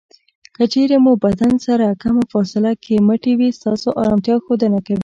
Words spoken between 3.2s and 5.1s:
وي ستاسې ارامتیا ښودنه کوي.